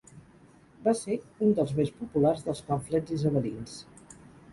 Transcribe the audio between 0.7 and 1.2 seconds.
Va ser